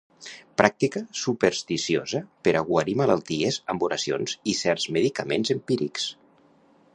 Pràctica 0.59 1.01
supersticiosa 1.23 2.21
per 2.47 2.53
a 2.61 2.63
guarir 2.69 2.95
malalties 3.03 3.59
amb 3.75 3.85
oracions 3.89 4.35
i 4.55 4.57
certs 4.63 4.89
medicaments 4.97 5.55
empírics. 5.57 6.09